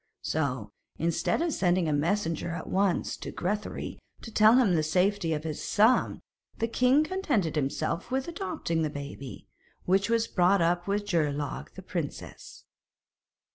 [0.23, 4.81] So, instead of sending a messenger at once to Grethari to tell him of the
[4.81, 6.21] safety of his son,
[6.57, 9.47] the king contented himself with adopting the baby,
[9.85, 12.65] which was brought up with Geirlaug the princess.